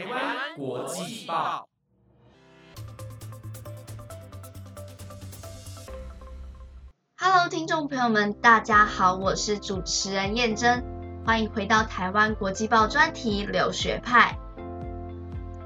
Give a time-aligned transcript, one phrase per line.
[0.00, 1.68] 台湾国际报
[7.18, 10.82] ，Hello，听众朋友们，大家好，我是主持人燕珍，
[11.26, 14.38] 欢迎回到台湾国际报专题留学派。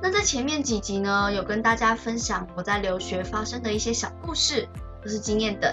[0.03, 4.69] 那在前面几集呢，有跟大家分享我在留学发生的一些小故事
[5.01, 5.73] 或是经验等。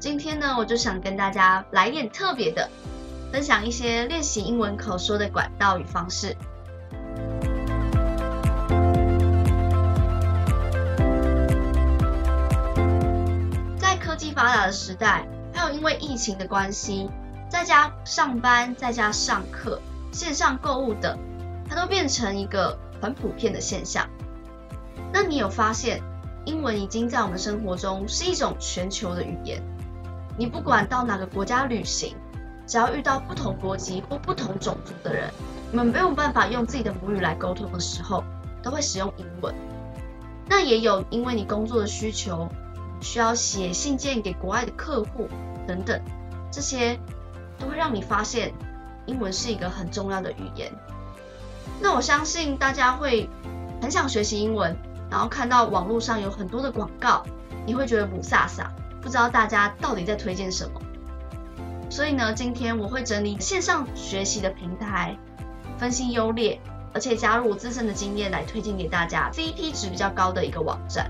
[0.00, 2.68] 今天呢，我就想跟大家来点特别的，
[3.30, 6.36] 分享一些练习英文口说的管道与方式。
[14.66, 17.08] 的时代，还有因为疫情的关系，
[17.48, 19.80] 在家上班、在家上课、
[20.12, 21.18] 线上购物等，
[21.68, 24.08] 它都变成一个很普遍的现象。
[25.12, 26.02] 那你有发现，
[26.44, 29.62] 英文已经在我们生活中是一种全球的语言？
[30.36, 32.14] 你不管到哪个国家旅行，
[32.66, 35.30] 只要遇到不同国籍或不同种族的人，
[35.70, 38.22] 你们没有办法用自己的母语来沟通的时候，
[38.62, 39.54] 都会使用英文。
[40.48, 42.48] 那也有因为你工作的需求，
[43.06, 45.28] 需要写信件给国外的客户
[45.64, 45.98] 等等，
[46.50, 46.98] 这些
[47.56, 48.52] 都会让你发现
[49.06, 50.72] 英文是一个很重要的语言。
[51.80, 53.30] 那我相信大家会
[53.80, 54.76] 很想学习英文，
[55.08, 57.22] 然后看到网络上有很多的广告，
[57.64, 58.66] 你会觉得不飒飒。
[59.00, 60.80] 不知道大家到底在推荐什么，
[61.88, 65.16] 所以呢，今天我会整理线上学习的平台，
[65.78, 66.60] 分析优劣，
[66.92, 71.08] 而且加入我自身的经验来推荐给大家 CP 值比较高的一个网站。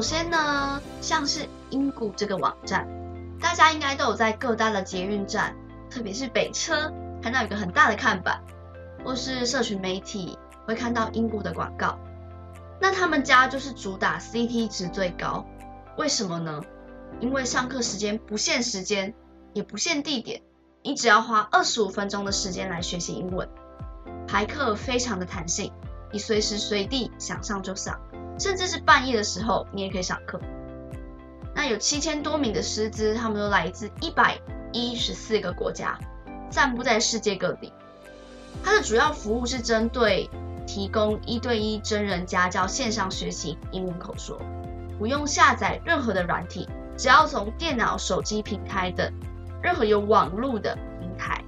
[0.00, 2.88] 首先呢，像是英谷这个网站。
[3.38, 5.54] 大家应该都有在各大的捷运站，
[5.90, 6.90] 特别是北车，
[7.22, 8.40] 看到有个很大的看板，
[9.04, 11.98] 或是社群媒体会看到英谷的广告。
[12.80, 15.44] 那他们家就是主打 CT 值最高，
[15.98, 16.62] 为什么呢？
[17.20, 19.12] 因为上课时间不限时间，
[19.52, 20.40] 也不限地点，
[20.82, 23.46] 你只要花二十五分钟的时间来学习英文，
[24.26, 25.70] 排课非常的弹性，
[26.10, 28.00] 你随时随地想上就上，
[28.40, 30.40] 甚至是半夜的时候你也可以上课。
[31.54, 34.38] 那有七千多名的师资，他们都来自一百
[34.72, 35.98] 一十四个国家，
[36.50, 37.70] 散布在世界各地。
[38.64, 40.28] 它的主要服务是针对
[40.66, 44.40] 提供一对一真人家教线上学习英文口说，
[44.98, 49.12] 不用下载任何的软体，只要从电脑、手机平台等
[49.62, 51.44] 任何有网络的平台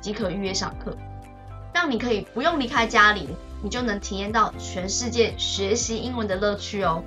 [0.00, 0.96] 即可预约上课，
[1.72, 3.28] 让你可以不用离开家里，
[3.64, 7.02] 你就能体验到全世界学习英文的乐趣哦。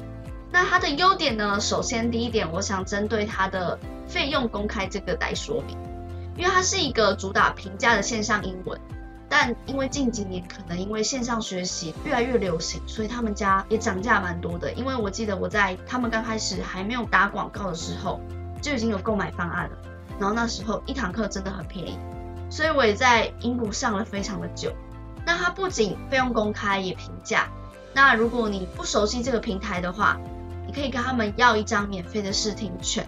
[0.51, 1.59] 那它的优点呢？
[1.59, 5.77] 首先，第一点，我想针对它的费用公开这个来说明，
[6.35, 8.79] 因为它是一个主打平价的线上英文，
[9.29, 14.73] 但因为近几年可能因为线上学习越来越流行，所以他们家也涨价蛮多的。
[14.73, 18.19] 因为我记得我在他们刚开始还没有打广告的时候，
[18.63, 19.77] 就已经有购买方案了，
[20.19, 21.99] 然后那时候一堂课真的很便宜，
[22.49, 24.73] 所以我也在英国上了非常的久。
[25.27, 27.49] 那它不仅费用公开，也平价。
[27.93, 30.17] 那如果你不熟悉这个平台的话，
[30.65, 33.05] 你可以跟他们要一张免费的试听券，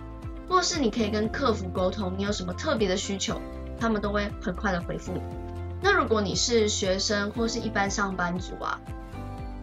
[0.49, 3.39] 或是你可以跟客服沟通，你有什么特别的需求，
[3.79, 5.21] 他们都会很快的回复你。
[5.81, 8.77] 那如果你是学生或是一般上班族啊，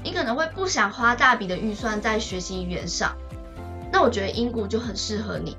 [0.03, 3.15] 你可能会不想花大笔的预算在学习语言上，
[3.93, 5.59] 那我觉得英谷就很适合你。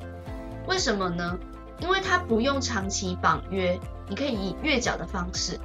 [0.65, 1.37] 为什么呢？
[1.79, 3.79] 因为它不用长期绑约，
[4.09, 5.59] 你可以以月缴的方式。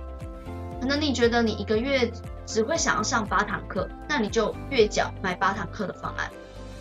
[0.82, 2.10] 可能你觉得你一个月
[2.44, 6.28] 只会想要上八堂课，那你就月缴买八堂课的方案。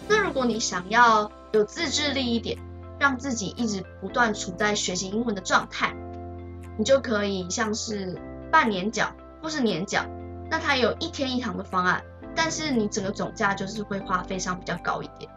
[0.10, 2.58] 那如果你想要有自制力一点，
[3.00, 5.94] 让自己一直不断处在学习英文的状态，
[6.80, 8.20] 你就可以像是
[8.52, 10.04] 半年缴或是年缴。
[10.50, 12.04] 那它有一天一堂的方案，
[12.36, 15.30] 但是你整个总价就是会花费上比较高一点。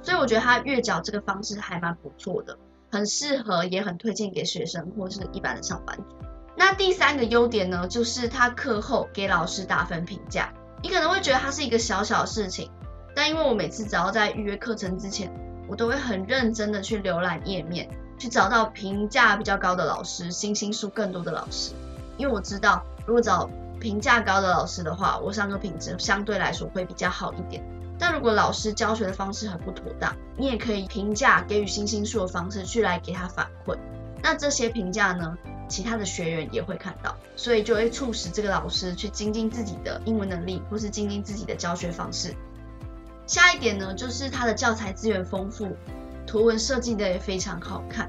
[0.00, 2.56] 所以我觉得它月缴这个方式还蛮不错的，
[2.90, 6.16] 很适合，也很推荐给学生或是一般的上班族。
[6.56, 10.52] 那第三个优点呢，就是他课后给老师打分评价。
[10.82, 12.70] 你可能会觉得它是一个小小的事情。
[13.16, 15.32] 但因为我每次只要在预约课程之前，
[15.68, 17.88] 我都会很认真的去浏览页面，
[18.18, 21.72] 去找到评价比较高的老师，星星数更多的老师。
[22.16, 23.48] 因为我知道，如果找
[23.80, 27.64] 评价高的老师的话，我上课品质相对来说会比较好一点。
[27.98, 33.76] 但如果老师教学的方式很不妥当，你也可以评价给予星星数的方式去来给他反馈。
[34.22, 35.38] 那这些评价呢，
[35.74, 42.32] 其他的学员也会看到，所以就会促使这个老师去精进自己的英文能力，或是精进自己的教学方式。
[43.26, 45.76] 下一点呢，就是它的教材资源丰富，
[46.28, 48.08] 图文设计的也非常好看。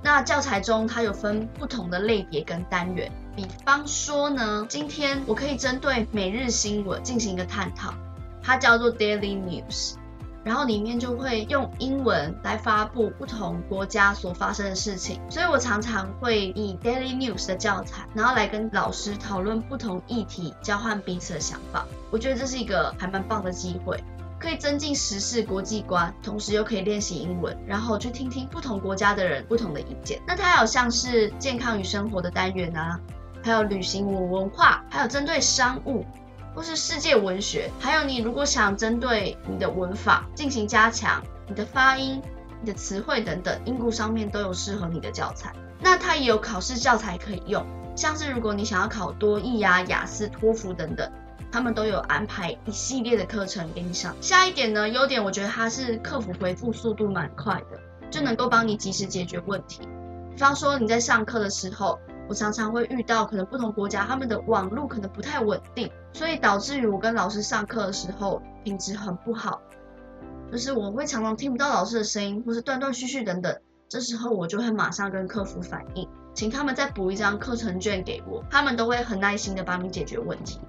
[0.00, 7.92] 那教材中它有分不同的类别跟单元，比方说呢，今天我可以针对每日新闻进行一个探讨，
[8.40, 9.94] 它叫做 Daily News。
[10.46, 21.84] 然后里面就会用英文来发布不同国家所发生的事情，所以我常常会以 Daily News 的教材，然后来跟老师讨论不同议题，交换彼此的想法。
[22.12, 24.00] 我觉得这是一个还蛮棒的机会，
[24.38, 30.22] 可以增进时事国际观，同时又可以练习英文，然后去听听不同国家的人不同的意见。
[30.28, 33.00] 那它有像是健康与生活的单元啊，
[33.42, 36.04] 还有旅行文文化，还有针对商务。
[36.56, 42.22] 或是世界文学，还有你如果想针对你的文法进行加强，你的发音、
[42.62, 45.54] 你的词汇等等，英谷上面都有适合你的教材。
[45.78, 47.62] 那它也有考试教材可以用，
[47.94, 51.06] 像是如果你想要考多译啊、雅思、托福等等，
[51.52, 54.16] 他们都有安排一系列的课程给你上。
[54.22, 57.78] 下一点呢，优点我觉得它是客服回复速度蛮快的，
[58.10, 59.86] 就能够帮你及时解决问题。
[60.30, 62.00] 比方说你在上课的时候。
[62.28, 69.60] 我常常会遇到可能不同国家他们的网络可能不太稳定，所以导致于我跟老师上课的时候品质很不好，
[70.50, 73.56] 就是我会常常听不到老师的声音，或是断断续续等等。
[73.88, 80.60] 这时候我就会马上跟客服反映，请他们再补一张课程卷给我，他们都会很耐心的帮你解决问题。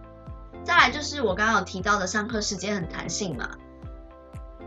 [0.64, 3.50] 再来就是我刚刚有提到的上课时间很弹性嘛，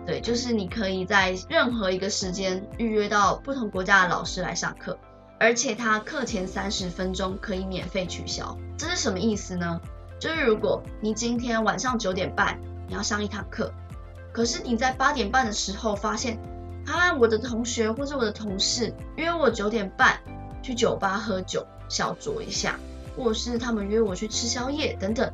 [0.05, 4.99] 对，就是你可以在任何一个时间预约到不同国家的老师来上课。
[5.41, 9.81] 而且他课前三十分钟可以免费取消，这是什么意思呢？
[10.19, 13.73] 就是如果你今天晚上九点半你要上一堂课，
[14.35, 16.39] 可是你在八点半的时候发现，
[16.85, 20.21] 啊，我的同学或者我的同事约我九点半
[20.63, 22.79] 去酒吧喝酒小酌一下，
[23.17, 25.33] 或者是他们约我去吃宵夜等等，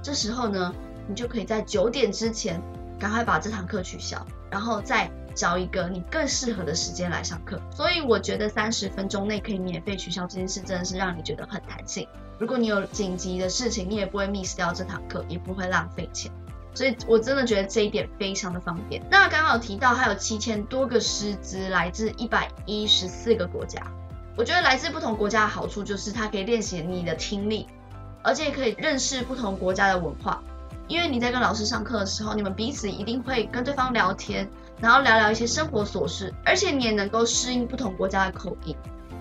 [0.00, 0.72] 这时候呢，
[1.08, 2.62] 你就可以在九点之前
[3.00, 5.10] 赶快把这堂课取消，然后再。
[5.34, 12.06] 找一个你更适合的时间来上课，所以我觉得三十分钟内可以免费取消这件事，真的是让你觉得很弹性。
[12.38, 16.30] 如果你有紧急的事情，你也不会 miss 掉这堂课，也不会浪费钱。
[16.72, 19.02] 所以我真的觉得这一点非常的方便。
[19.10, 23.82] 那刚好提到还有七千多个师资来自一百一十四个国家，
[24.36, 27.66] 我觉得来自不同国家的好处就是它可以练习你的听力，
[28.22, 30.42] 而且也可以认识不同国家的文化。
[30.86, 34.48] 因为你在跟老师上课的时候，你们彼此一定会跟对方聊天。
[34.80, 38.74] 然后聊聊一些生活琐事，而且你也能够适应不同国家的口音，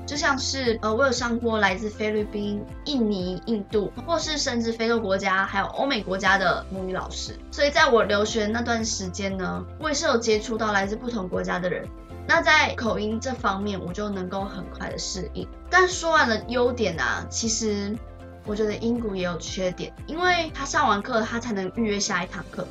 [0.05, 7.37] 就像是呃，我有上过来自菲律宾、印尼、印度，或是甚至非洲国家，还有欧美国家的母语老师。
[7.51, 11.87] 所以在我留学那段时间呢，我也是有接触到来自不同国家的人。
[12.25, 15.47] 那在口音这方面，我就能够很快的适应。
[15.69, 17.95] 但说完了优点啊，其实
[18.45, 22.67] 我觉得英谷也有缺点，因为他上完课他才能预约下一堂课。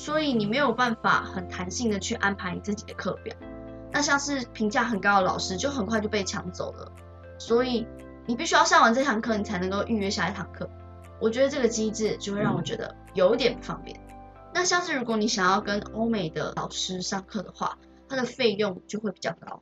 [0.00, 3.36] 所以你没有办法很弹性的去安排你自己的课表，
[3.92, 6.90] 那像是评价很高的老师就很快就被抢走了，
[7.38, 7.86] 所以
[8.24, 10.66] 你必须要上完这堂课，你才能够预约下一堂课。
[11.20, 13.94] 我觉得这个机制就会让我觉得有点不方便。
[14.54, 17.76] 那像是如果你想要跟欧美的老师上课的话，
[18.08, 19.60] 它的费用就会比较高。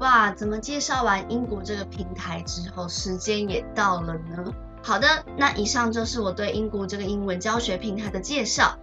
[0.00, 4.54] 哇，怎么介绍完英国这个平台之后，时间也到了呢？
[4.82, 8.78] 好的，那以上就是我对英国这个英文教学平台的介绍。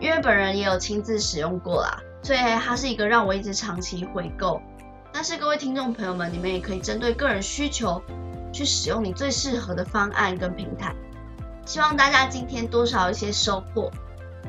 [0.00, 4.60] 因为本人也有亲自使用过啦，所以它是一个让我一直长期回购。
[5.12, 8.00] 但是各位听众朋友们，你们也可以针对个人需求
[8.50, 10.94] 去使用你最适合的方案跟平台。
[11.66, 13.90] 希望大家今天多少一些收获。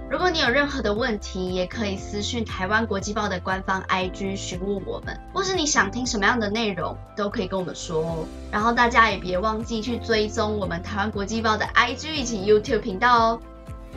[0.10, 8.26] 如果你有任何的问题，也可以私讯台湾国际报的官方 IG 询问我们，或是你想听什么样的内容，都可以跟我们说哦。
[8.52, 13.42] 然后大家也别忘记去追踪我们台湾国际报的 IG 以及 YouTube 频道哦。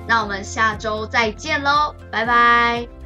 [0.06, 3.03] 那我们下周再见喽，拜拜。